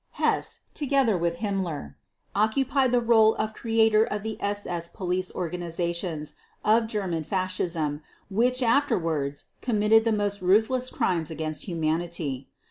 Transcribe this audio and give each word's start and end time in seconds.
Hess, 0.13 0.61
together 0.73 1.15
with 1.15 1.37
Himmler, 1.37 1.93
occupied 2.33 2.91
the 2.91 2.99
role 3.01 3.35
of 3.35 3.53
creator 3.53 4.03
of 4.03 4.23
the 4.23 4.41
SS 4.41 4.89
police 4.89 5.31
organizations 5.35 6.33
of 6.65 6.87
German 6.87 7.23
fascism 7.23 8.01
which 8.27 8.63
afterwards 8.63 9.51
committed 9.61 10.03
the 10.03 10.11
most 10.11 10.41
ruthless 10.41 10.89
Crimes 10.89 11.29
against 11.29 11.65
Humanity. 11.65 12.49